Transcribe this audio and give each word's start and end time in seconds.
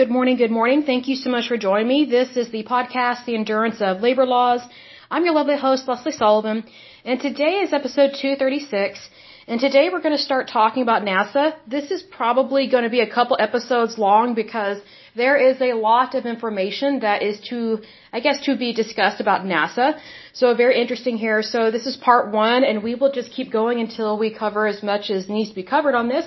Good 0.00 0.16
morning, 0.16 0.36
good 0.38 0.56
morning. 0.58 0.82
Thank 0.84 1.08
you 1.08 1.14
so 1.22 1.28
much 1.28 1.46
for 1.48 1.58
joining 1.58 1.86
me. 1.86 1.98
This 2.06 2.34
is 2.42 2.50
the 2.50 2.62
podcast, 2.64 3.26
The 3.26 3.34
Endurance 3.34 3.82
of 3.82 4.00
Labor 4.00 4.24
Laws. 4.24 4.62
I'm 5.10 5.26
your 5.26 5.34
lovely 5.34 5.58
host, 5.58 5.86
Lesley 5.86 6.12
Sullivan, 6.12 6.64
and 7.04 7.20
today 7.20 7.54
is 7.64 7.74
episode 7.74 8.12
236. 8.14 9.10
And 9.46 9.60
today 9.60 9.90
we're 9.90 10.00
going 10.06 10.16
to 10.16 10.26
start 10.28 10.48
talking 10.48 10.82
about 10.82 11.02
NASA. 11.02 11.44
This 11.66 11.90
is 11.90 12.00
probably 12.00 12.66
going 12.66 12.84
to 12.84 12.88
be 12.88 13.02
a 13.02 13.10
couple 13.16 13.36
episodes 13.38 13.98
long 13.98 14.32
because 14.32 14.78
there 15.14 15.36
is 15.36 15.60
a 15.60 15.74
lot 15.74 16.14
of 16.14 16.24
information 16.24 17.00
that 17.00 17.22
is 17.22 17.38
to, 17.50 17.80
I 18.10 18.20
guess, 18.20 18.40
to 18.46 18.56
be 18.56 18.72
discussed 18.72 19.20
about 19.20 19.44
NASA. 19.44 20.00
So 20.32 20.54
very 20.54 20.80
interesting 20.80 21.18
here. 21.18 21.42
So 21.42 21.70
this 21.70 21.84
is 21.84 21.98
part 21.98 22.32
one 22.32 22.64
and 22.64 22.82
we 22.82 22.94
will 22.94 23.12
just 23.12 23.32
keep 23.32 23.52
going 23.52 23.80
until 23.80 24.18
we 24.18 24.32
cover 24.32 24.66
as 24.66 24.82
much 24.82 25.10
as 25.10 25.28
needs 25.28 25.50
to 25.50 25.56
be 25.62 25.68
covered 25.74 25.94
on 25.94 26.08
this. 26.08 26.26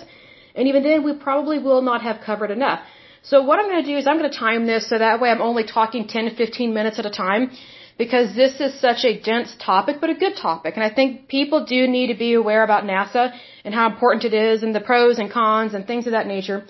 And 0.53 0.67
even 0.67 0.83
then 0.83 1.03
we 1.03 1.13
probably 1.13 1.57
will 1.57 1.81
not 1.81 2.03
have 2.03 2.21
covered 2.21 2.51
enough. 2.51 2.81
So 3.25 3.41
what 3.41 3.57
I'm 3.57 3.69
going 3.69 3.83
to 3.83 3.89
do 3.89 3.97
is 3.97 4.05
I'm 4.05 4.17
going 4.17 4.29
to 4.29 4.37
time 4.37 4.65
this 4.65 4.89
so 4.89 4.97
that 4.97 5.21
way 5.21 5.29
I'm 5.29 5.41
only 5.41 5.63
talking 5.63 6.07
10 6.07 6.25
to 6.25 6.35
15 6.35 6.73
minutes 6.73 6.99
at 6.99 7.05
a 7.05 7.09
time 7.09 7.51
because 7.97 8.35
this 8.35 8.59
is 8.59 8.73
such 8.81 9.05
a 9.05 9.17
dense 9.17 9.55
topic, 9.59 9.97
but 10.01 10.09
a 10.09 10.15
good 10.15 10.35
topic. 10.35 10.73
And 10.75 10.83
I 10.83 10.89
think 10.89 11.29
people 11.29 11.65
do 11.65 11.87
need 11.87 12.07
to 12.07 12.15
be 12.15 12.33
aware 12.33 12.63
about 12.63 12.83
NASA 12.83 13.33
and 13.63 13.73
how 13.73 13.85
important 13.89 14.25
it 14.25 14.33
is 14.33 14.61
and 14.61 14.75
the 14.75 14.81
pros 14.81 15.19
and 15.19 15.31
cons 15.31 15.73
and 15.73 15.87
things 15.87 16.05
of 16.05 16.11
that 16.11 16.27
nature. 16.27 16.65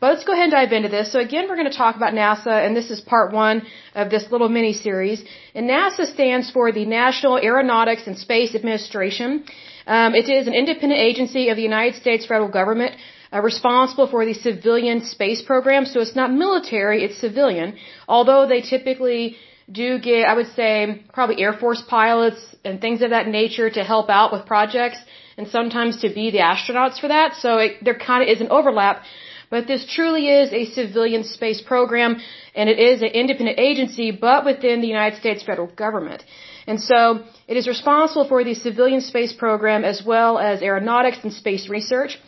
But 0.00 0.06
let's 0.12 0.24
go 0.24 0.32
ahead 0.32 0.44
and 0.44 0.52
dive 0.52 0.72
into 0.72 0.88
this. 0.88 1.12
So 1.12 1.18
again, 1.18 1.46
we're 1.48 1.56
going 1.56 1.70
to 1.70 1.76
talk 1.76 1.96
about 1.96 2.14
NASA, 2.14 2.54
and 2.64 2.74
this 2.74 2.90
is 2.90 3.00
part 3.00 3.32
one 3.32 3.66
of 3.94 4.08
this 4.08 4.30
little 4.30 4.48
mini 4.48 4.72
series. 4.72 5.22
And 5.54 5.68
NASA 5.68 6.06
stands 6.06 6.50
for 6.50 6.72
the 6.72 6.86
National 6.86 7.36
Aeronautics 7.36 8.06
and 8.06 8.16
Space 8.16 8.54
Administration. 8.54 9.44
Um, 9.86 10.14
it 10.14 10.28
is 10.30 10.46
an 10.46 10.54
independent 10.54 11.00
agency 11.00 11.48
of 11.48 11.56
the 11.56 11.62
United 11.62 11.96
States 11.96 12.24
federal 12.24 12.48
government 12.48 12.94
uh, 13.32 13.40
responsible 13.40 14.08
for 14.08 14.24
the 14.24 14.34
civilian 14.34 15.04
space 15.04 15.42
program. 15.42 15.84
So 15.84 16.00
it's 16.00 16.16
not 16.16 16.32
military, 16.32 17.04
it's 17.04 17.18
civilian. 17.18 17.76
Although 18.06 18.46
they 18.46 18.60
typically 18.60 19.36
do 19.70 19.98
get, 19.98 20.26
I 20.26 20.34
would 20.34 20.52
say, 20.54 21.02
probably 21.12 21.40
Air 21.42 21.52
Force 21.52 21.82
pilots 21.82 22.40
and 22.64 22.80
things 22.80 23.02
of 23.02 23.10
that 23.10 23.28
nature 23.28 23.68
to 23.70 23.84
help 23.84 24.08
out 24.08 24.32
with 24.32 24.46
projects 24.46 24.98
and 25.36 25.46
sometimes 25.48 26.00
to 26.02 26.08
be 26.08 26.30
the 26.30 26.38
astronauts 26.38 26.98
for 27.00 27.08
that. 27.08 27.34
So 27.34 27.58
it, 27.58 27.84
there 27.84 27.98
kind 27.98 28.22
of 28.22 28.28
is 28.28 28.40
an 28.40 28.48
overlap. 28.50 29.02
But 29.50 29.66
this 29.66 29.86
truly 29.86 30.28
is 30.28 30.52
a 30.52 30.66
civilian 30.66 31.24
space 31.24 31.60
program 31.62 32.16
and 32.54 32.68
it 32.68 32.78
is 32.78 33.00
an 33.00 33.08
independent 33.08 33.58
agency 33.58 34.10
but 34.10 34.44
within 34.44 34.82
the 34.82 34.88
United 34.88 35.18
States 35.18 35.42
federal 35.42 35.68
government. 35.68 36.22
And 36.66 36.78
so 36.80 37.24
it 37.46 37.56
is 37.56 37.66
responsible 37.66 38.26
for 38.28 38.44
the 38.44 38.54
civilian 38.54 39.00
space 39.00 39.32
program 39.32 39.84
as 39.84 40.02
well 40.04 40.38
as 40.38 40.60
aeronautics 40.60 41.20
and 41.22 41.32
space 41.32 41.68
research. 41.68 42.18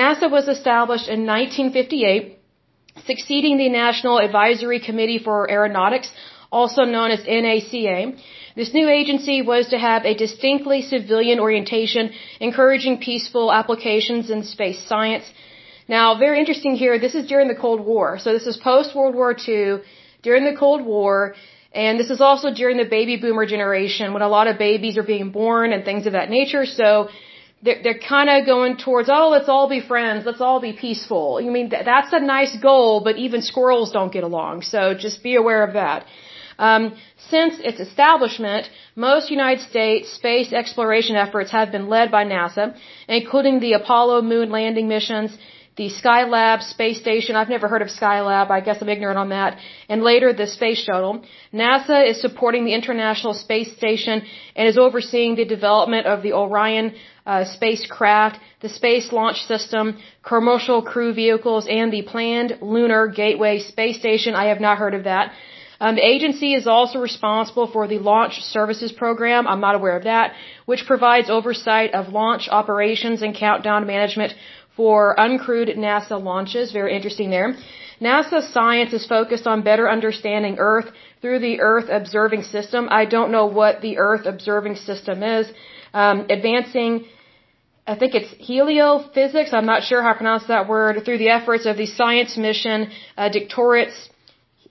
NASA 0.00 0.30
was 0.30 0.48
established 0.48 1.08
in 1.14 1.26
1958, 1.26 2.38
succeeding 3.04 3.58
the 3.58 3.68
National 3.68 4.18
Advisory 4.26 4.80
Committee 4.80 5.18
for 5.18 5.50
Aeronautics 5.50 6.10
also 6.50 6.82
known 6.84 7.10
as 7.10 7.20
NACA. 7.40 7.96
This 8.54 8.72
new 8.78 8.88
agency 8.88 9.36
was 9.42 9.68
to 9.68 9.78
have 9.78 10.04
a 10.04 10.14
distinctly 10.14 10.80
civilian 10.82 11.38
orientation, 11.40 12.10
encouraging 12.40 12.98
peaceful 12.98 13.52
applications 13.60 14.30
in 14.30 14.44
space 14.44 14.80
science. 14.90 15.24
Now, 15.88 16.06
very 16.18 16.38
interesting 16.38 16.74
here, 16.76 16.98
this 16.98 17.14
is 17.14 17.26
during 17.26 17.48
the 17.48 17.60
Cold 17.64 17.80
War. 17.80 18.18
So 18.18 18.32
this 18.32 18.46
is 18.46 18.56
post 18.56 18.94
World 18.94 19.14
War 19.14 19.34
II, 19.48 19.80
during 20.22 20.44
the 20.44 20.56
Cold 20.64 20.82
War, 20.84 21.34
and 21.74 21.98
this 21.98 22.10
is 22.10 22.20
also 22.20 22.52
during 22.52 22.76
the 22.76 22.90
baby 22.98 23.16
boomer 23.16 23.46
generation 23.46 24.12
when 24.14 24.22
a 24.22 24.28
lot 24.28 24.46
of 24.46 24.58
babies 24.58 24.96
are 24.96 25.08
being 25.14 25.30
born 25.30 25.72
and 25.72 25.84
things 25.84 26.06
of 26.06 26.12
that 26.12 26.30
nature. 26.30 26.64
So 26.66 27.08
they're, 27.62 27.80
they're 27.82 27.98
kind 27.98 28.28
of 28.28 28.44
going 28.44 28.76
towards, 28.76 29.08
oh, 29.08 29.28
let's 29.30 29.48
all 29.48 29.68
be 29.68 29.80
friends, 29.80 30.26
let's 30.26 30.40
all 30.40 30.60
be 30.60 30.72
peaceful. 30.72 31.38
I 31.40 31.48
mean, 31.48 31.68
that's 31.68 32.12
a 32.12 32.20
nice 32.20 32.56
goal, 32.56 33.00
but 33.04 33.16
even 33.16 33.40
squirrels 33.40 33.92
don't 33.92 34.12
get 34.12 34.24
along. 34.24 34.62
So 34.62 34.94
just 34.94 35.22
be 35.22 35.36
aware 35.36 35.62
of 35.64 35.74
that. 35.74 36.06
Um, 36.58 36.94
since 37.30 37.54
its 37.60 37.80
establishment, 37.80 38.68
most 38.94 39.30
United 39.30 39.62
States 39.68 40.12
space 40.12 40.52
exploration 40.52 41.16
efforts 41.16 41.50
have 41.50 41.72
been 41.72 41.88
led 41.88 42.10
by 42.10 42.24
NASA, 42.24 42.76
including 43.08 43.60
the 43.60 43.72
Apollo 43.72 44.22
moon 44.22 44.50
landing 44.50 44.88
missions, 44.88 45.36
the 45.76 45.88
Skylab 45.88 46.62
space 46.62 46.98
station. 47.00 47.34
I've 47.34 47.48
never 47.48 47.66
heard 47.66 47.82
of 47.82 47.88
Skylab. 47.88 48.50
I 48.50 48.60
guess 48.60 48.82
I'm 48.82 48.88
ignorant 48.88 49.18
on 49.18 49.30
that. 49.30 49.58
And 49.88 50.02
later, 50.02 50.32
the 50.32 50.46
space 50.46 50.82
shuttle. 50.82 51.24
NASA 51.52 52.06
is 52.10 52.20
supporting 52.20 52.64
the 52.64 52.74
International 52.74 53.32
Space 53.32 53.74
Station 53.76 54.22
and 54.54 54.68
is 54.68 54.76
overseeing 54.76 55.34
the 55.34 55.46
development 55.46 56.06
of 56.06 56.22
the 56.22 56.34
Orion 56.34 56.94
uh, 57.24 57.44
spacecraft, 57.44 58.38
the 58.60 58.68
Space 58.68 59.12
Launch 59.12 59.38
System, 59.52 59.98
commercial 60.22 60.82
crew 60.82 61.14
vehicles, 61.14 61.66
and 61.68 61.92
the 61.92 62.02
planned 62.02 62.58
Lunar 62.60 63.08
Gateway 63.08 63.58
Space 63.60 63.98
Station. 63.98 64.34
I 64.34 64.46
have 64.46 64.60
not 64.60 64.76
heard 64.76 64.94
of 64.94 65.04
that. 65.04 65.32
Um, 65.82 65.96
the 65.96 66.06
agency 66.06 66.54
is 66.54 66.68
also 66.68 67.00
responsible 67.00 67.66
for 67.66 67.88
the 67.88 67.98
Launch 67.98 68.34
Services 68.42 68.92
Program. 68.92 69.48
I'm 69.48 69.60
not 69.60 69.74
aware 69.74 69.96
of 69.96 70.04
that, 70.04 70.32
which 70.64 70.86
provides 70.86 71.28
oversight 71.28 71.92
of 71.92 72.12
launch 72.12 72.48
operations 72.48 73.20
and 73.22 73.34
countdown 73.34 73.84
management 73.84 74.32
for 74.76 75.14
uncrewed 75.18 75.76
NASA 75.76 76.22
launches. 76.22 76.72
Very 76.72 76.94
interesting 76.96 77.30
there. 77.30 77.56
NASA 78.00 78.40
science 78.52 78.92
is 78.92 79.06
focused 79.06 79.46
on 79.46 79.62
better 79.62 79.88
understanding 79.88 80.56
Earth 80.58 80.88
through 81.20 81.38
the 81.38 81.60
Earth 81.60 81.88
Observing 81.90 82.42
System. 82.42 82.88
I 82.90 83.04
don't 83.04 83.30
know 83.30 83.46
what 83.46 83.80
the 83.80 83.98
Earth 83.98 84.26
Observing 84.26 84.76
System 84.76 85.22
is. 85.22 85.46
Um, 85.94 86.26
advancing 86.30 87.04
I 87.84 87.96
think 87.96 88.14
it's 88.14 88.32
heliophysics. 88.48 89.52
I'm 89.52 89.66
not 89.66 89.82
sure 89.82 90.02
how 90.02 90.12
to 90.12 90.18
pronounce 90.18 90.46
that 90.46 90.68
word. 90.68 91.04
Through 91.04 91.18
the 91.18 91.30
efforts 91.30 91.66
of 91.66 91.76
the 91.76 91.86
science 91.86 92.36
mission, 92.36 92.90
uh, 93.16 93.28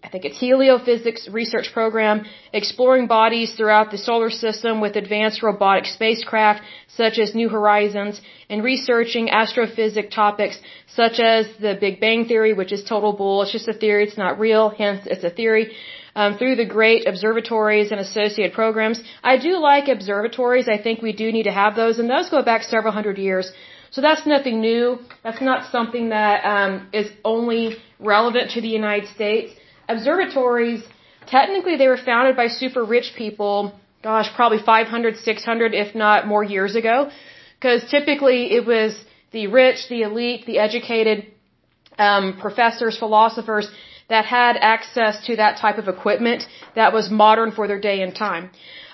I 0.04 0.10
think 0.10 0.26
it's 0.26 0.40
heliophysics 0.40 1.32
research 1.32 1.68
program 1.74 2.26
exploring 2.54 3.06
bodies 3.08 3.54
throughout 3.54 3.92
the 3.92 4.00
solar 4.00 4.32
system 4.32 4.82
with 4.82 4.96
advanced 4.96 5.44
robotic 5.44 5.86
spacecraft 5.86 6.62
such 6.88 7.20
as 7.20 7.36
New 7.36 7.50
Horizons 7.50 8.20
and 8.50 8.64
researching 8.64 9.30
astrophysics 9.30 10.14
topics 10.14 10.58
such 10.88 11.20
as 11.20 11.46
the 11.60 11.78
Big 11.80 12.00
Bang 12.00 12.26
Theory, 12.26 12.54
which 12.54 12.72
is 12.72 12.84
total 12.84 13.14
bull. 13.14 13.44
It's 13.44 13.52
just 13.52 13.68
a 13.68 13.74
theory. 13.74 14.04
It's 14.06 14.18
not 14.18 14.40
real. 14.40 14.70
Hence, 14.70 15.02
it's 15.06 15.24
a 15.24 15.30
theory. 15.30 15.72
Um, 16.14 16.38
through 16.38 16.56
the 16.58 16.66
great 16.66 17.08
observatories 17.08 17.92
and 17.92 18.00
associated 18.02 18.54
programs. 18.54 19.02
I 19.24 19.38
do 19.38 19.60
like 19.60 19.88
observatories. 19.88 20.68
I 20.68 20.78
think 20.78 21.02
we 21.02 21.14
do 21.14 21.32
need 21.32 21.44
to 21.44 21.54
have 21.54 21.78
those, 21.78 22.00
and 22.00 22.10
those 22.10 22.30
go 22.30 22.44
back 22.44 22.64
several 22.64 22.92
hundred 22.92 23.18
years. 23.18 23.50
So 23.92 24.02
that's 24.02 24.26
nothing 24.26 24.60
new. 24.60 25.00
That's 25.24 25.40
not 25.40 25.72
something 25.72 26.10
that 26.10 26.44
um, 26.44 26.90
is 26.92 27.10
only 27.24 27.78
relevant 27.98 28.52
to 28.52 28.62
the 28.62 28.68
United 28.68 29.08
States 29.16 29.54
observatories, 29.96 30.82
technically 31.28 31.76
they 31.78 31.88
were 31.88 31.98
founded 31.98 32.36
by 32.36 32.48
super 32.48 32.84
rich 32.84 33.14
people, 33.16 33.56
gosh, 34.04 34.30
probably 34.36 34.60
500, 34.60 35.18
600, 35.18 35.74
if 35.74 35.96
not 35.96 36.28
more 36.28 36.44
years 36.44 36.76
ago. 36.76 37.10
Because 37.56 37.82
typically 37.90 38.54
it 38.58 38.66
was 38.66 38.92
the 39.32 39.48
rich, 39.48 39.88
the 39.90 40.02
elite, 40.02 40.46
the 40.46 40.60
educated 40.60 41.28
um, 41.98 42.38
professors, 42.40 42.98
philosophers 42.98 43.70
that 44.10 44.26
had 44.26 44.58
access 44.58 45.26
to 45.28 45.36
that 45.38 45.58
type 45.58 45.78
of 45.78 45.88
equipment 45.88 46.44
that 46.76 46.92
was 46.94 47.10
modern 47.10 47.52
for 47.52 47.68
their 47.68 47.80
day 47.80 48.02
and 48.02 48.14
time. 48.16 48.50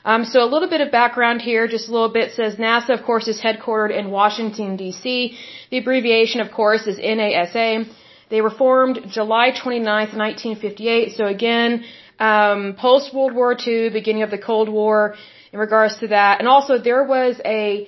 Um, 0.05 0.23
so 0.23 0.43
a 0.43 0.49
little 0.53 0.69
bit 0.69 0.81
of 0.81 0.89
background 0.91 1.41
here, 1.41 1.67
just 1.67 1.89
a 1.89 1.91
little 1.91 2.13
bit 2.19 2.31
says 2.33 2.55
NASA, 2.55 2.91
of 2.97 3.03
course, 3.03 3.27
is 3.27 3.41
headquartered 3.41 3.93
in 3.99 4.09
Washington, 4.09 4.77
D.C. 4.77 5.37
The 5.71 5.77
abbreviation, 5.79 6.39
of 6.39 6.51
course, 6.51 6.83
is 6.87 6.97
NASA. 6.97 7.85
They 8.29 8.41
were 8.41 8.49
formed 8.49 8.99
July 9.09 9.51
29th, 9.51 10.13
1958. 10.15 11.15
So 11.15 11.25
again, 11.25 11.85
um, 12.19 12.75
post 12.77 13.13
World 13.13 13.33
War 13.33 13.55
II, 13.65 13.89
beginning 13.89 14.23
of 14.23 14.31
the 14.31 14.38
Cold 14.38 14.69
War, 14.69 15.15
in 15.53 15.59
regards 15.59 15.97
to 15.99 16.07
that, 16.09 16.39
and 16.39 16.47
also 16.47 16.77
there 16.77 17.03
was 17.03 17.39
a 17.45 17.88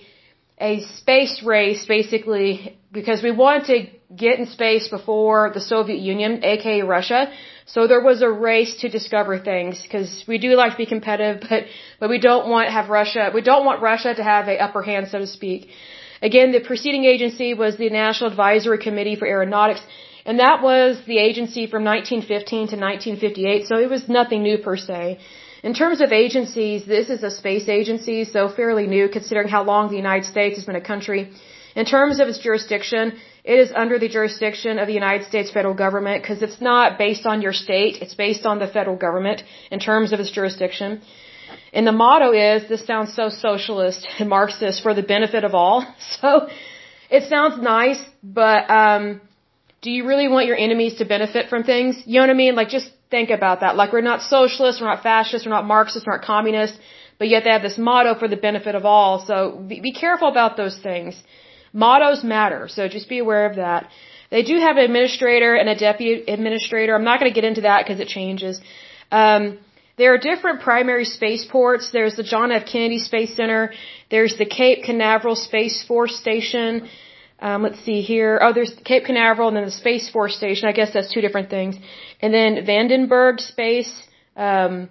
a 0.61 0.81
space 1.01 1.41
race 1.41 1.85
basically 1.85 2.77
because 2.91 3.23
we 3.23 3.31
wanted 3.31 3.66
to 3.67 4.16
get 4.16 4.39
in 4.39 4.45
space 4.45 4.88
before 4.89 5.51
the 5.53 5.61
Soviet 5.61 6.00
Union, 6.00 6.44
aka 6.44 6.81
Russia. 6.81 7.31
So 7.65 7.88
there 7.88 8.01
was 8.01 8.21
a 8.21 8.30
race 8.30 8.77
to 8.81 8.89
discover 8.89 9.38
things 9.39 9.81
because 9.81 10.24
we 10.27 10.38
do 10.38 10.56
like 10.56 10.71
to 10.71 10.77
be 10.77 10.86
competitive, 10.86 11.44
but 11.50 11.63
but 12.00 12.09
we 12.09 12.19
don't 12.19 12.50
want 12.50 12.69
have 12.69 12.89
Russia. 12.89 13.31
We 13.33 13.41
don't 13.41 13.65
want 13.65 13.81
Russia 13.81 14.13
to 14.13 14.24
have 14.24 14.47
a 14.47 14.57
upper 14.57 14.81
hand, 14.81 15.07
so 15.09 15.19
to 15.19 15.27
speak. 15.27 15.69
Again, 16.21 16.51
the 16.51 16.59
preceding 16.59 17.06
agency 17.06 17.53
was 17.53 17.77
the 17.77 17.89
National 17.89 18.30
Advisory 18.30 18.80
Committee 18.80 19.15
for 19.15 19.25
Aeronautics. 19.25 19.81
And 20.29 20.37
that 20.45 20.61
was 20.61 20.91
the 21.11 21.17
agency 21.17 21.63
from 21.71 21.83
1915 21.83 22.67
to 22.71 22.77
1958, 22.77 23.65
so 23.69 23.77
it 23.85 23.89
was 23.89 24.07
nothing 24.07 24.43
new 24.43 24.57
per 24.65 24.77
se. 24.77 25.17
In 25.63 25.73
terms 25.73 26.01
of 26.01 26.11
agencies, 26.11 26.85
this 26.85 27.07
is 27.15 27.23
a 27.23 27.31
space 27.31 27.67
agency, 27.67 28.17
so 28.25 28.41
fairly 28.47 28.85
new 28.85 29.05
considering 29.09 29.47
how 29.55 29.63
long 29.63 29.89
the 29.89 30.01
United 30.05 30.27
States 30.33 30.57
has 30.57 30.65
been 30.65 30.75
a 30.83 30.87
country. 30.91 31.21
In 31.75 31.85
terms 31.93 32.19
of 32.19 32.27
its 32.27 32.37
jurisdiction, 32.47 33.17
it 33.43 33.57
is 33.63 33.71
under 33.83 33.97
the 33.97 34.09
jurisdiction 34.17 34.77
of 34.77 34.85
the 34.85 34.97
United 35.03 35.25
States 35.31 35.49
federal 35.49 35.73
government 35.85 36.21
because 36.21 36.43
it's 36.47 36.61
not 36.61 36.99
based 36.99 37.25
on 37.25 37.41
your 37.41 37.55
state, 37.65 37.93
it's 38.03 38.17
based 38.25 38.45
on 38.45 38.59
the 38.59 38.67
federal 38.67 38.97
government 39.07 39.41
in 39.71 39.79
terms 39.79 40.13
of 40.13 40.19
its 40.19 40.29
jurisdiction. 40.29 41.01
And 41.73 41.87
the 41.87 41.97
motto 42.03 42.29
is, 42.33 42.69
this 42.69 42.85
sounds 42.85 43.15
so 43.15 43.29
socialist 43.29 44.07
and 44.19 44.29
Marxist, 44.29 44.83
for 44.83 44.93
the 44.93 45.07
benefit 45.15 45.43
of 45.43 45.55
all. 45.55 45.77
So 46.21 46.49
it 47.09 47.23
sounds 47.23 47.55
nice, 47.59 48.01
but 48.21 48.69
um, 48.69 49.21
do 49.81 49.91
you 49.91 50.05
really 50.05 50.27
want 50.27 50.45
your 50.45 50.57
enemies 50.57 50.95
to 50.95 51.05
benefit 51.05 51.49
from 51.49 51.63
things? 51.63 52.01
You 52.05 52.15
know 52.15 52.27
what 52.27 52.29
I 52.31 52.39
mean? 52.45 52.55
Like 52.55 52.69
just 52.69 52.89
think 53.09 53.29
about 53.29 53.61
that. 53.61 53.75
Like 53.75 53.93
we're 53.93 54.01
not 54.01 54.21
socialists, 54.21 54.81
we're 54.81 54.87
not 54.87 55.03
fascists, 55.03 55.45
we're 55.45 55.53
not 55.53 55.65
Marxists, 55.65 56.05
we're 56.05 56.17
not 56.17 56.25
communists, 56.25 56.77
but 57.17 57.27
yet 57.27 57.43
they 57.43 57.51
have 57.51 57.61
this 57.61 57.77
motto 57.77 58.15
for 58.19 58.27
the 58.27 58.37
benefit 58.37 58.75
of 58.75 58.85
all. 58.85 59.25
So 59.25 59.35
be, 59.67 59.91
careful 59.91 60.27
about 60.27 60.57
those 60.57 60.77
things. 60.77 61.21
Mottos 61.71 62.23
matter, 62.23 62.67
so 62.67 62.87
just 62.87 63.07
be 63.09 63.19
aware 63.19 63.45
of 63.49 63.55
that. 63.57 63.89
They 64.31 64.43
do 64.43 64.55
have 64.57 64.77
an 64.77 64.83
administrator 64.83 65.55
and 65.55 65.69
a 65.69 65.75
deputy 65.75 66.31
administrator. 66.31 66.95
I'm 66.95 67.03
not 67.03 67.19
going 67.19 67.31
to 67.31 67.35
get 67.39 67.47
into 67.47 67.61
that 67.61 67.83
because 67.83 67.99
it 67.99 68.07
changes. 68.07 68.61
Um, 69.11 69.59
there 69.97 70.13
are 70.13 70.17
different 70.17 70.61
primary 70.61 71.05
spaceports. 71.05 71.91
There's 71.91 72.15
the 72.15 72.23
John 72.23 72.51
F. 72.51 72.65
Kennedy 72.71 72.99
Space 72.99 73.35
Center. 73.35 73.73
There's 74.09 74.37
the 74.37 74.45
Cape 74.45 74.83
Canaveral 74.83 75.35
Space 75.35 75.83
Force 75.83 76.15
Station. 76.17 76.87
Um, 77.41 77.63
let's 77.63 77.80
see 77.86 78.01
here. 78.01 78.38
Oh, 78.41 78.51
there's 78.53 78.74
Cape 78.83 79.06
Canaveral 79.06 79.47
and 79.47 79.57
then 79.57 79.65
the 79.65 79.71
Space 79.71 80.09
Force 80.09 80.36
Station. 80.36 80.68
I 80.68 80.74
guess 80.74 80.91
that's 80.94 81.13
two 81.13 81.21
different 81.21 81.50
things. 81.50 81.77
And 82.21 82.33
then 82.33 82.65
Vandenberg 82.65 83.39
Space 83.39 83.89
um, 84.36 84.89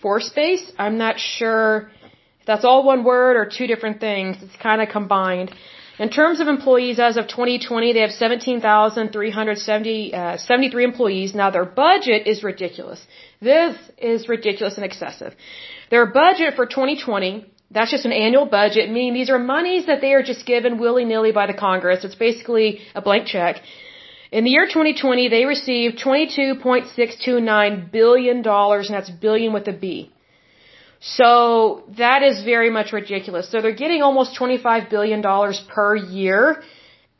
Force 0.00 0.30
Base. 0.30 0.72
I'm 0.78 0.96
not 0.96 1.20
sure 1.20 1.90
if 2.40 2.46
that's 2.46 2.64
all 2.64 2.84
one 2.84 3.04
word 3.04 3.36
or 3.36 3.44
two 3.44 3.66
different 3.66 4.00
things. 4.00 4.38
It's 4.42 4.56
kind 4.56 4.80
of 4.80 4.88
combined. 4.88 5.54
In 5.98 6.08
terms 6.08 6.40
of 6.40 6.48
employees, 6.48 6.98
as 6.98 7.18
of 7.18 7.28
2020, 7.28 7.92
they 7.92 8.00
have 8.00 8.12
17,373 8.12 10.12
uh, 10.14 10.38
employees. 10.88 11.34
Now 11.34 11.50
their 11.50 11.66
budget 11.66 12.26
is 12.26 12.42
ridiculous. 12.42 13.06
This 13.42 13.76
is 13.98 14.26
ridiculous 14.26 14.76
and 14.76 14.86
excessive. 14.86 15.34
Their 15.90 16.06
budget 16.06 16.54
for 16.54 16.64
2020 16.64 17.44
that's 17.70 17.90
just 17.90 18.04
an 18.04 18.12
annual 18.12 18.46
budget, 18.46 18.90
meaning 18.90 19.14
these 19.14 19.30
are 19.30 19.38
monies 19.38 19.86
that 19.86 20.00
they 20.00 20.12
are 20.12 20.22
just 20.24 20.44
given 20.44 20.78
willy-nilly 20.78 21.30
by 21.32 21.46
the 21.46 21.54
Congress. 21.54 22.04
It's 22.04 22.16
basically 22.16 22.80
a 22.96 23.00
blank 23.00 23.26
check. 23.26 23.62
In 24.32 24.42
the 24.44 24.50
year 24.50 24.66
2020, 24.66 25.28
they 25.28 25.44
received 25.44 25.98
$22.629 25.98 27.92
billion, 27.92 28.46
and 28.46 28.94
that's 28.94 29.10
billion 29.10 29.52
with 29.52 29.68
a 29.68 29.72
B. 29.72 30.10
So 31.00 31.84
that 31.96 32.22
is 32.22 32.42
very 32.44 32.70
much 32.70 32.92
ridiculous. 32.92 33.48
So 33.50 33.60
they're 33.62 33.72
getting 33.72 34.02
almost 34.02 34.38
$25 34.38 34.90
billion 34.90 35.22
per 35.68 35.96
year, 35.96 36.62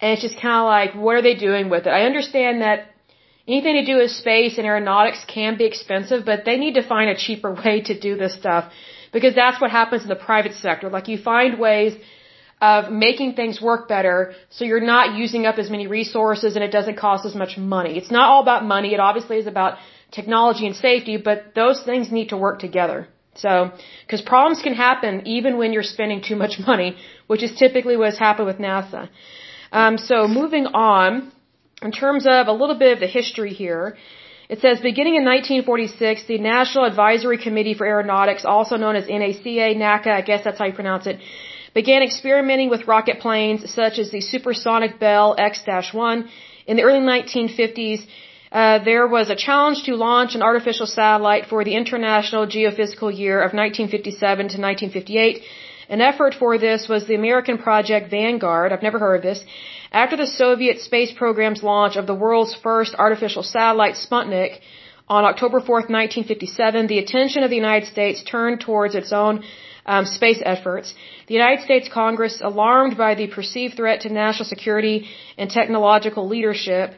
and 0.01 0.13
it's 0.13 0.23
just 0.23 0.39
kind 0.41 0.59
of 0.63 0.67
like, 0.67 0.95
what 0.95 1.15
are 1.17 1.23
they 1.23 1.35
doing 1.35 1.71
with 1.71 1.87
it? 1.87 1.91
I 1.91 2.03
understand 2.03 2.63
that 2.63 2.89
anything 3.47 3.75
to 3.75 3.85
do 3.85 3.97
with 3.99 4.11
space 4.11 4.59
and 4.59 4.67
aeronautics 4.67 5.25
can 5.25 5.57
be 5.57 5.65
expensive, 5.65 6.25
but 6.25 6.45
they 6.45 6.57
need 6.57 6.75
to 6.75 6.83
find 6.87 7.09
a 7.09 7.17
cheaper 7.17 7.55
way 7.65 7.83
to 7.83 7.99
do 7.99 8.17
this 8.17 8.35
stuff 8.35 8.73
because 9.13 9.35
that's 9.35 9.61
what 9.61 9.71
happens 9.71 10.03
in 10.03 10.09
the 10.09 10.23
private 10.31 10.55
sector. 10.55 10.89
Like 10.89 11.09
you 11.09 11.19
find 11.19 11.59
ways 11.59 11.95
of 12.61 12.91
making 12.93 13.35
things 13.35 13.61
work 13.61 13.89
better 13.89 14.35
so 14.51 14.65
you're 14.65 14.89
not 14.97 15.17
using 15.17 15.47
up 15.47 15.59
as 15.59 15.71
many 15.71 15.87
resources 15.87 16.57
and 16.57 16.65
it 16.65 16.71
doesn't 16.71 16.97
cost 16.97 17.25
as 17.25 17.35
much 17.35 17.57
money. 17.57 17.97
It's 17.97 18.11
not 18.11 18.29
all 18.29 18.43
about 18.43 18.65
money. 18.65 18.93
It 18.93 19.01
obviously 19.01 19.39
is 19.39 19.47
about 19.47 19.79
technology 20.11 20.67
and 20.67 20.77
safety, 20.77 21.17
but 21.17 21.55
those 21.55 21.83
things 21.83 22.11
need 22.11 22.29
to 22.31 22.37
work 22.37 22.59
together. 22.59 23.09
So, 23.37 23.71
because 24.05 24.21
problems 24.21 24.61
can 24.61 24.75
happen 24.75 25.27
even 25.27 25.57
when 25.57 25.73
you're 25.73 25.91
spending 25.97 26.21
too 26.21 26.37
much 26.37 26.59
money, 26.67 26.97
which 27.27 27.43
is 27.43 27.53
typically 27.55 27.97
what 27.97 28.11
has 28.11 28.19
happened 28.19 28.47
with 28.47 28.59
NASA. 28.59 29.09
Um, 29.73 29.99
so 29.99 30.27
moving 30.27 30.67
on, 30.67 31.33
in 31.81 31.93
terms 31.93 32.27
of 32.27 32.49
a 32.49 32.53
little 32.53 32.77
bit 32.77 32.93
of 32.93 33.01
the 33.01 33.07
history 33.07 33.55
here, 33.55 33.97
it 34.53 34.59
says, 34.61 34.81
beginning 34.81 35.15
in 35.21 35.25
1946, 35.25 36.25
the 36.27 36.39
National 36.39 36.85
Advisory 36.85 37.39
Committee 37.39 37.75
for 37.75 37.87
Aeronautics, 37.87 38.45
also 38.45 38.77
known 38.77 38.97
as 38.97 39.05
NACA, 39.07 39.67
NACA, 39.83 40.11
I 40.21 40.23
guess 40.23 40.43
that's 40.43 40.59
how 40.59 40.67
you 40.71 40.73
pronounce 40.73 41.07
it, 41.07 41.21
began 41.73 42.03
experimenting 42.03 42.69
with 42.69 42.89
rocket 42.89 43.21
planes 43.21 43.61
such 43.73 44.01
as 44.01 44.11
the 44.11 44.21
supersonic 44.21 44.99
Bell 44.99 45.37
X-1. 45.39 46.29
In 46.67 46.77
the 46.79 46.83
early 46.83 46.99
1950s, 46.99 48.01
uh, 48.51 48.81
there 48.91 49.07
was 49.07 49.31
a 49.31 49.37
challenge 49.37 49.85
to 49.85 49.95
launch 49.95 50.35
an 50.35 50.43
artificial 50.43 50.87
satellite 50.87 51.47
for 51.47 51.63
the 51.63 51.77
International 51.77 52.45
Geophysical 52.45 53.17
Year 53.17 53.39
of 53.47 53.53
1957 53.55 54.37
to 54.55 54.59
1958. 54.61 55.43
An 55.95 56.01
effort 56.01 56.35
for 56.43 56.57
this 56.57 56.89
was 56.89 57.07
the 57.07 57.17
American 57.17 57.59
project 57.59 58.11
Vanguard. 58.11 58.73
I've 58.73 58.87
never 58.89 59.01
heard 59.01 59.17
of 59.17 59.23
this. 59.23 59.41
After 59.91 60.17
the 60.17 60.29
Soviet 60.43 60.81
space 60.89 61.13
program's 61.23 61.65
launch 61.65 61.97
of 61.97 62.07
the 62.07 62.15
world's 62.15 62.55
first 62.55 62.95
artificial 62.97 63.43
satellite 63.43 63.97
Sputnik 63.97 64.61
on 65.09 65.25
October 65.25 65.59
4, 65.59 65.75
1957, 66.03 66.87
the 66.87 67.01
attention 67.01 67.43
of 67.43 67.51
the 67.51 67.57
United 67.65 67.89
States 67.89 68.23
turned 68.23 68.61
towards 68.61 68.95
its 68.95 69.13
own 69.13 69.43
um, 69.85 70.05
space 70.07 70.41
efforts. 70.45 70.95
The 71.27 71.35
United 71.35 71.65
States 71.65 71.89
Congress, 71.93 72.41
alarmed 72.41 72.97
by 72.97 73.17
the 73.17 73.27
perceived 73.27 73.75
threat 73.75 74.03
to 74.03 74.13
national 74.13 74.49
security 74.49 75.09
and 75.37 75.51
technological 75.51 76.29
leadership, 76.29 76.95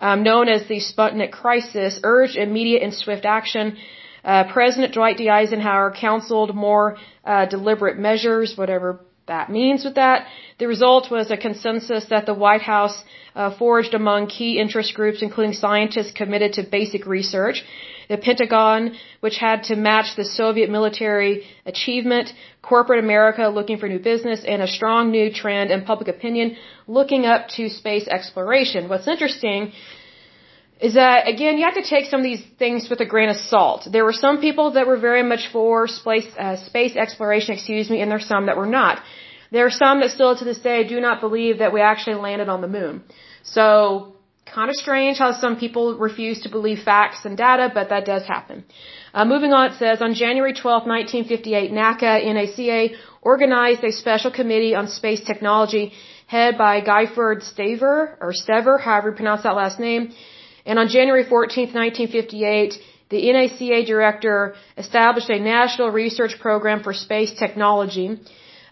um, 0.00 0.22
known 0.22 0.48
as 0.48 0.68
the 0.68 0.80
Sputnik 0.90 1.32
crisis, 1.32 1.98
urged 2.02 2.36
immediate 2.36 2.82
and 2.82 2.92
swift 2.92 3.24
action. 3.24 3.78
Uh, 4.24 4.44
President 4.52 4.94
Dwight 4.94 5.18
D. 5.18 5.28
Eisenhower 5.28 5.92
counseled 5.92 6.54
more 6.54 6.96
uh, 7.24 7.46
deliberate 7.46 7.98
measures, 7.98 8.56
whatever 8.56 9.00
that 9.26 9.50
means 9.50 9.84
with 9.84 9.94
that. 9.94 10.26
The 10.58 10.68
result 10.68 11.10
was 11.10 11.30
a 11.30 11.36
consensus 11.36 12.06
that 12.06 12.26
the 12.26 12.34
White 12.34 12.62
House 12.62 13.02
uh, 13.34 13.56
forged 13.56 13.94
among 13.94 14.28
key 14.28 14.58
interest 14.58 14.94
groups, 14.94 15.22
including 15.22 15.54
scientists 15.54 16.12
committed 16.12 16.54
to 16.54 16.62
basic 16.62 17.06
research, 17.06 17.64
the 18.08 18.18
Pentagon, 18.18 18.94
which 19.20 19.38
had 19.38 19.64
to 19.64 19.76
match 19.76 20.14
the 20.16 20.24
Soviet 20.24 20.70
military 20.70 21.44
achievement, 21.66 22.32
corporate 22.62 23.02
America 23.02 23.48
looking 23.48 23.78
for 23.78 23.88
new 23.88 23.98
business, 23.98 24.44
and 24.46 24.62
a 24.62 24.68
strong 24.68 25.10
new 25.10 25.32
trend 25.32 25.70
in 25.70 25.84
public 25.84 26.08
opinion 26.08 26.56
looking 26.86 27.26
up 27.26 27.48
to 27.48 27.68
space 27.68 28.06
exploration. 28.08 28.88
What's 28.88 29.08
interesting 29.08 29.72
is 30.80 30.94
that 30.94 31.28
again 31.28 31.58
you 31.58 31.64
have 31.64 31.74
to 31.74 31.88
take 31.88 32.06
some 32.06 32.20
of 32.20 32.24
these 32.24 32.44
things 32.58 32.88
with 32.90 33.00
a 33.00 33.06
grain 33.06 33.28
of 33.28 33.36
salt. 33.36 33.88
There 33.90 34.04
were 34.04 34.12
some 34.12 34.40
people 34.40 34.72
that 34.72 34.86
were 34.86 34.98
very 34.98 35.22
much 35.22 35.48
for 35.52 35.86
space 35.86 36.26
uh, 36.38 36.56
space 36.56 36.96
exploration, 36.96 37.54
excuse 37.54 37.90
me, 37.90 38.00
and 38.00 38.10
there's 38.10 38.26
some 38.26 38.46
that 38.46 38.56
were 38.56 38.66
not. 38.66 39.02
There 39.50 39.66
are 39.66 39.76
some 39.84 40.00
that 40.00 40.10
still 40.10 40.36
to 40.36 40.44
this 40.44 40.58
day 40.58 40.84
do 40.94 41.00
not 41.00 41.20
believe 41.20 41.58
that 41.58 41.72
we 41.72 41.80
actually 41.80 42.16
landed 42.16 42.48
on 42.48 42.60
the 42.60 42.68
moon. 42.68 43.04
So 43.42 44.14
kind 44.52 44.68
of 44.68 44.76
strange 44.76 45.18
how 45.18 45.32
some 45.32 45.56
people 45.56 45.96
refuse 45.98 46.42
to 46.42 46.48
believe 46.48 46.80
facts 46.80 47.24
and 47.24 47.36
data, 47.36 47.70
but 47.72 47.88
that 47.88 48.04
does 48.04 48.24
happen. 48.26 48.64
Uh, 49.12 49.24
moving 49.24 49.52
on, 49.52 49.72
it 49.72 49.78
says 49.78 50.02
on 50.02 50.14
January 50.14 50.54
12, 50.54 50.86
1958, 50.86 51.72
NACA 51.72 52.12
NACA 52.34 52.96
organized 53.22 53.82
a 53.84 53.92
special 53.92 54.30
committee 54.30 54.74
on 54.74 54.88
space 54.88 55.22
technology 55.24 55.92
headed 56.26 56.58
by 56.58 56.80
Gifford 56.80 57.42
Staver 57.42 58.16
or 58.20 58.32
Stever, 58.32 58.80
however 58.80 59.10
you 59.10 59.16
pronounce 59.16 59.42
that 59.44 59.56
last 59.56 59.78
name. 59.78 60.12
And 60.66 60.78
on 60.78 60.88
January 60.88 61.24
14, 61.24 61.72
1958, 61.72 62.74
the 63.10 63.20
NACA 63.32 63.86
director 63.86 64.54
established 64.76 65.30
a 65.30 65.38
national 65.38 65.90
research 65.90 66.38
program 66.40 66.82
for 66.82 66.92
space 66.92 67.32
technology. 67.34 68.18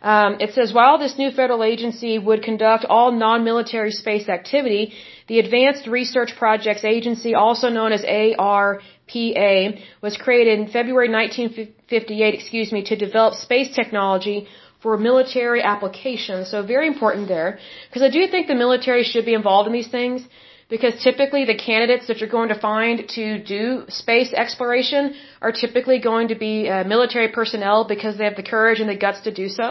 Um, 0.03 0.39
it 0.41 0.53
says 0.55 0.73
while 0.73 0.99
this 0.99 1.17
new 1.17 1.31
federal 1.31 1.63
agency 1.63 2.19
would 2.19 2.43
conduct 2.43 2.85
all 2.85 3.13
non-military 3.13 3.93
space 3.93 4.29
activity, 4.29 4.95
the 5.29 5.39
Advanced 5.39 5.87
Research 5.87 6.35
Projects 6.37 6.85
Agency, 6.85 7.35
also 7.35 7.69
known 7.69 7.93
as 7.93 8.03
ARPA, 8.03 9.81
was 10.01 10.17
created 10.17 10.59
in 10.59 10.67
February 10.67 11.09
1958, 11.09 12.35
excuse 12.35 12.73
me, 12.73 12.83
to 12.85 12.97
develop 12.97 13.35
space 13.35 13.71
technology 13.77 14.49
for 14.83 14.99
military 14.99 15.63
applications. 15.63 16.51
So 16.51 16.65
very 16.65 16.89
important 16.89 17.29
there, 17.29 17.61
because 17.89 18.03
I 18.03 18.11
do 18.11 18.27
think 18.27 18.49
the 18.49 18.57
military 18.57 19.05
should 19.05 19.25
be 19.25 19.35
involved 19.35 19.69
in 19.69 19.73
these 19.73 19.93
things 19.99 20.27
because 20.75 20.95
typically 21.09 21.45
the 21.53 21.59
candidates 21.69 22.07
that 22.09 22.17
you're 22.21 22.35
going 22.39 22.53
to 22.55 22.61
find 22.71 22.97
to 23.17 23.25
do 23.57 23.63
space 24.03 24.31
exploration 24.43 25.03
are 25.47 25.53
typically 25.65 25.99
going 26.11 26.29
to 26.29 26.39
be 26.47 26.55
uh, 26.67 26.83
military 26.95 27.29
personnel 27.39 27.81
because 27.95 28.17
they 28.17 28.27
have 28.31 28.39
the 28.43 28.49
courage 28.55 28.81
and 28.83 28.89
the 28.93 29.01
guts 29.05 29.21
to 29.27 29.33
do 29.43 29.49
so. 29.59 29.67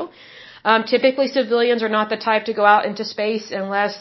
Um, 0.63 0.83
typically 0.83 1.27
civilians 1.39 1.81
are 1.85 1.93
not 1.99 2.09
the 2.13 2.19
type 2.29 2.43
to 2.49 2.53
go 2.53 2.65
out 2.73 2.85
into 2.89 3.03
space 3.15 3.45
unless, 3.61 3.95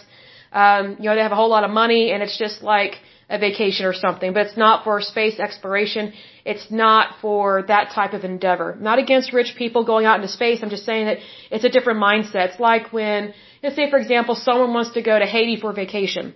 um, 0.52 0.84
you 1.00 1.06
know, 1.06 1.14
they 1.14 1.22
have 1.28 1.36
a 1.38 1.40
whole 1.42 1.52
lot 1.56 1.64
of 1.68 1.70
money 1.70 2.02
and 2.12 2.22
it's 2.22 2.38
just 2.44 2.62
like 2.74 2.96
a 3.30 3.38
vacation 3.38 3.86
or 3.86 3.94
something, 3.94 4.34
but 4.34 4.42
it's 4.46 4.58
not 4.66 4.84
for 4.84 5.00
space 5.00 5.40
exploration. 5.46 6.12
It's 6.44 6.66
not 6.70 7.06
for 7.22 7.62
that 7.72 7.92
type 7.94 8.12
of 8.18 8.24
endeavor. 8.24 8.76
Not 8.88 8.98
against 8.98 9.32
rich 9.32 9.54
people 9.62 9.84
going 9.92 10.04
out 10.04 10.16
into 10.20 10.32
space. 10.38 10.58
I'm 10.62 10.68
just 10.76 10.84
saying 10.84 11.06
that 11.06 11.18
it's 11.50 11.64
a 11.64 11.72
different 11.76 11.98
mindset. 12.08 12.44
It's 12.50 12.60
like 12.60 12.92
when, 12.92 13.32
let's 13.62 13.76
say 13.80 13.88
for 13.88 13.98
example, 14.04 14.34
someone 14.34 14.74
wants 14.74 14.92
to 14.98 15.02
go 15.10 15.18
to 15.18 15.28
Haiti 15.34 15.56
for 15.64 15.72
vacation 15.72 16.34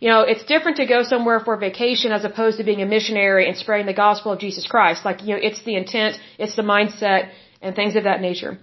you 0.00 0.08
know, 0.08 0.22
it's 0.22 0.44
different 0.44 0.78
to 0.78 0.86
go 0.86 1.02
somewhere 1.02 1.40
for 1.40 1.56
vacation 1.56 2.10
as 2.10 2.24
opposed 2.24 2.56
to 2.58 2.64
being 2.64 2.82
a 2.82 2.86
missionary 2.86 3.46
and 3.48 3.56
spreading 3.56 3.86
the 3.86 4.00
gospel 4.06 4.32
of 4.32 4.38
Jesus 4.38 4.66
Christ. 4.66 5.04
Like, 5.04 5.22
you 5.22 5.34
know, 5.34 5.40
it's 5.48 5.62
the 5.62 5.76
intent, 5.76 6.18
it's 6.38 6.56
the 6.56 6.62
mindset, 6.62 7.30
and 7.60 7.76
things 7.76 7.96
of 7.96 8.04
that 8.04 8.20
nature. 8.22 8.58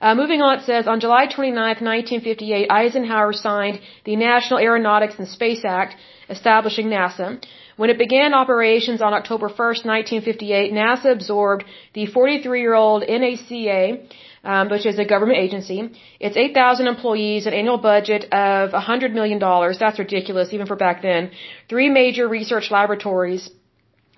Uh, 0.00 0.14
moving 0.14 0.42
on, 0.42 0.58
it 0.58 0.64
says, 0.66 0.86
on 0.86 1.00
July 1.00 1.26
29, 1.26 1.54
1958, 1.54 2.70
Eisenhower 2.70 3.32
signed 3.32 3.80
the 4.04 4.16
National 4.16 4.58
Aeronautics 4.60 5.14
and 5.18 5.26
Space 5.26 5.64
Act, 5.64 5.96
establishing 6.28 6.88
NASA. 6.88 7.42
When 7.76 7.88
it 7.88 7.98
began 7.98 8.34
operations 8.34 9.00
on 9.00 9.14
October 9.14 9.48
1, 9.48 9.56
1958, 9.56 10.72
NASA 10.72 11.10
absorbed 11.10 11.64
the 11.94 12.06
43-year-old 12.06 13.04
NACA 13.04 14.06
um, 14.44 14.68
which 14.68 14.86
is 14.86 14.98
a 14.98 15.04
government 15.04 15.38
agency. 15.38 15.90
It's 16.20 16.36
8,000 16.36 16.86
employees, 16.86 17.46
an 17.46 17.54
annual 17.54 17.78
budget 17.78 18.24
of 18.32 18.70
$100 18.70 19.12
million. 19.12 19.38
That's 19.38 19.98
ridiculous, 19.98 20.52
even 20.52 20.66
for 20.66 20.76
back 20.76 21.02
then. 21.02 21.30
Three 21.68 21.88
major 21.88 22.28
research 22.28 22.70
laboratories. 22.70 23.50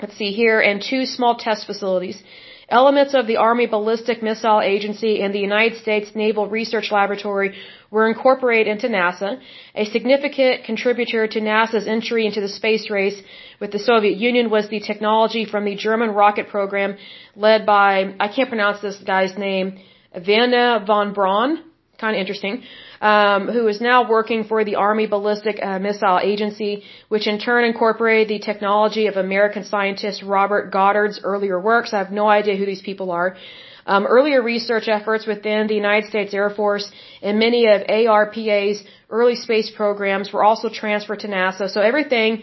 Let's 0.00 0.16
see 0.16 0.33
here, 0.33 0.61
and 0.61 0.83
two 0.83 1.06
small 1.06 1.37
test 1.37 1.66
facilities. 1.66 2.23
Elements 2.68 3.14
of 3.14 3.28
the 3.28 3.37
Army 3.37 3.66
Ballistic 3.66 4.25
Missile 4.25 4.61
Agency 4.61 5.23
and 5.23 5.33
the 5.33 5.38
United 5.38 5.78
States 5.78 6.11
Naval 6.16 6.49
Research 6.49 6.90
Laboratory 6.90 7.54
were 7.92 8.09
incorporated 8.09 8.66
into 8.66 8.88
NASA, 8.88 9.40
a 9.76 9.85
significant 9.85 10.64
contributor 10.64 11.28
to 11.28 11.40
NASA's 11.40 11.87
entry 11.87 12.26
into 12.26 12.40
the 12.40 12.49
space 12.49 12.90
race 12.90 13.23
with 13.61 13.71
the 13.71 13.78
Soviet 13.78 14.16
Union 14.18 14.50
was 14.50 14.68
the 14.68 14.80
technology 14.80 15.45
from 15.45 15.64
the 15.64 15.76
German 15.76 16.11
rocket 16.11 16.49
program 16.49 16.97
led 17.37 17.64
by, 17.64 18.12
I 18.18 18.26
can't 18.26 18.49
pronounce 18.49 18.80
this 18.80 18.97
guy's 18.97 19.38
name, 19.38 19.78
Wernher 20.17 20.85
von 20.87 21.13
Braun, 21.13 21.63
kind 21.99 22.15
of 22.17 22.21
interesting, 22.21 22.63
um, 23.01 23.49
who 23.49 23.67
is 23.69 23.81
now 23.81 24.09
working 24.09 24.45
for 24.45 24.65
the 24.65 24.77
Army 24.77 25.07
Ballistic 25.07 25.59
uh, 25.63 25.79
Missile 25.79 26.21
Agency, 26.23 26.83
which 27.09 27.27
in 27.27 27.39
turn 27.39 27.65
incorporated 27.65 28.29
the 28.29 28.39
technology 28.39 29.07
of 29.07 29.17
American 29.17 29.65
scientist 29.65 30.23
Robert 30.23 30.71
Goddard's 30.71 31.21
earlier 31.23 31.61
works. 31.61 31.93
I 31.93 31.99
have 31.99 32.11
no 32.11 32.29
idea 32.29 32.57
who 32.57 32.67
these 32.67 32.83
people 32.83 33.11
are. 33.11 33.37
Um, 33.87 34.05
earlier 34.05 34.43
research 34.43 34.89
efforts 34.89 35.27
within 35.27 35.69
the 35.69 35.75
United 35.75 36.09
States 36.09 36.35
Air 36.35 36.51
Force 36.51 36.91
and 37.23 37.39
many 37.39 37.67
of 37.67 37.83
ARPA's 37.83 38.83
early 39.11 39.37
space 39.37 39.71
programs 39.71 40.33
were 40.33 40.43
also 40.43 40.69
transferred 40.69 41.21
to 41.21 41.29
NASA. 41.29 41.71
So 41.71 41.81
everything 41.81 42.43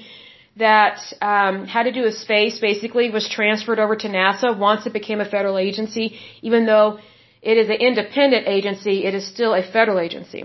that 0.56 1.00
um, 1.22 1.66
had 1.66 1.84
to 1.84 1.92
do 1.92 2.04
with 2.04 2.14
space 2.14 2.60
basically 2.60 3.10
was 3.10 3.28
transferred 3.28 3.80
over 3.80 3.96
to 3.98 4.08
NASA 4.08 4.58
once 4.58 4.86
it 4.86 4.94
became 4.94 5.20
a 5.20 5.26
federal 5.26 5.58
agency, 5.58 6.18
even 6.42 6.66
though 6.66 7.00
it 7.44 7.58
is 7.58 7.68
an 7.70 7.80
independent 7.90 8.48
agency, 8.48 8.96
it 9.06 9.14
is 9.14 9.28
still 9.28 9.54
a 9.54 9.64
federal 9.64 10.00
agency. 10.00 10.44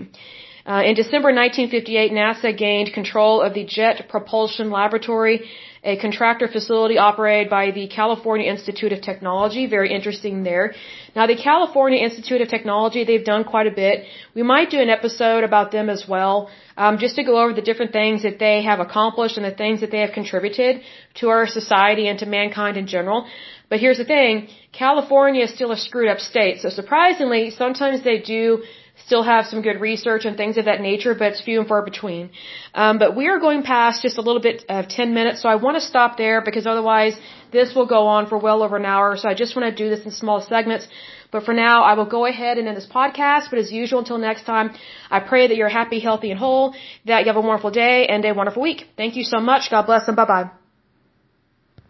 Uh, 0.69 0.83
in 0.89 0.93
December 0.93 1.29
1958, 1.33 2.11
NASA 2.11 2.55
gained 2.55 2.93
control 2.93 3.41
of 3.41 3.53
the 3.53 3.63
Jet 3.63 4.07
Propulsion 4.09 4.69
Laboratory, 4.69 5.49
a 5.83 5.95
contractor 5.97 6.47
facility 6.47 6.97
operated 6.97 7.49
by 7.49 7.71
the 7.71 7.87
California 7.87 8.47
Institute 8.51 8.91
of 8.91 9.01
Technology. 9.01 9.65
Very 9.65 9.91
interesting 9.91 10.43
there. 10.43 10.75
Now, 11.15 11.25
the 11.25 11.37
California 11.37 11.99
Institute 11.99 12.41
of 12.41 12.49
Technology, 12.49 13.03
they've 13.03 13.23
done 13.23 13.45
quite 13.45 13.67
a 13.67 13.71
bit. 13.71 14.05
We 14.35 14.43
might 14.43 14.69
do 14.69 14.79
an 14.79 14.89
episode 14.89 15.43
about 15.43 15.71
them 15.71 15.89
as 15.89 16.05
well, 16.07 16.49
um, 16.77 16.97
just 16.97 17.15
to 17.15 17.23
go 17.23 17.41
over 17.41 17.53
the 17.53 17.67
different 17.69 17.93
things 17.93 18.23
that 18.23 18.39
they 18.39 18.61
have 18.63 18.79
accomplished 18.79 19.37
and 19.37 19.45
the 19.45 19.57
things 19.63 19.79
that 19.81 19.91
they 19.91 20.01
have 20.01 20.11
contributed 20.11 20.81
to 21.15 21.29
our 21.29 21.47
society 21.47 22.07
and 22.09 22.19
to 22.19 22.25
mankind 22.25 22.75
in 22.77 22.85
general. 22.85 23.25
But 23.69 23.79
here's 23.79 23.97
the 23.97 24.05
thing, 24.05 24.47
California 24.71 25.43
is 25.43 25.53
still 25.53 25.71
a 25.71 25.77
screwed 25.77 26.09
up 26.09 26.19
state. 26.19 26.61
So 26.61 26.69
surprisingly, 26.69 27.51
sometimes 27.51 28.03
they 28.03 28.19
do 28.19 28.63
still 29.05 29.23
have 29.23 29.45
some 29.45 29.61
good 29.61 29.79
research 29.79 30.25
and 30.25 30.35
things 30.35 30.57
of 30.57 30.65
that 30.65 30.81
nature, 30.81 31.13
but 31.19 31.27
it's 31.31 31.41
few 31.41 31.59
and 31.59 31.67
far 31.67 31.81
between. 31.83 32.31
Um, 32.73 32.99
but 32.99 33.15
we 33.15 33.27
are 33.27 33.39
going 33.39 33.61
past 33.63 34.01
just 34.01 34.17
a 34.17 34.21
little 34.21 34.41
bit 34.41 34.65
of 34.69 34.87
10 34.87 35.13
minutes, 35.13 35.41
so 35.41 35.49
I 35.49 35.55
want 35.55 35.75
to 35.79 35.81
stop 35.81 36.17
there 36.17 36.41
because 36.41 36.65
otherwise 36.67 37.15
this 37.51 37.73
will 37.75 37.85
go 37.85 38.07
on 38.07 38.27
for 38.27 38.37
well 38.37 38.61
over 38.63 38.75
an 38.77 38.85
hour. 38.85 39.17
So 39.17 39.29
I 39.29 39.33
just 39.33 39.55
want 39.55 39.65
to 39.69 39.83
do 39.83 39.89
this 39.89 40.05
in 40.05 40.11
small 40.11 40.41
segments. 40.41 40.87
But 41.31 41.43
for 41.43 41.53
now, 41.53 41.83
I 41.83 41.93
will 41.93 42.09
go 42.17 42.25
ahead 42.25 42.57
and 42.57 42.67
end 42.67 42.77
this 42.77 42.87
podcast. 42.87 43.51
But 43.51 43.59
as 43.59 43.71
usual, 43.71 43.99
until 43.99 44.17
next 44.17 44.45
time, 44.45 44.71
I 45.11 45.19
pray 45.19 45.47
that 45.47 45.55
you're 45.55 45.75
happy, 45.81 45.99
healthy, 45.99 46.31
and 46.31 46.39
whole, 46.39 46.73
that 47.05 47.19
you 47.21 47.27
have 47.27 47.35
a 47.35 47.41
wonderful 47.41 47.71
day 47.71 48.07
and 48.07 48.25
a 48.25 48.33
wonderful 48.33 48.63
week. 48.63 48.87
Thank 48.97 49.15
you 49.15 49.23
so 49.23 49.39
much. 49.39 49.69
God 49.69 49.83
bless 49.85 50.07
and 50.07 50.15
bye 50.15 50.25
bye. 50.25 50.58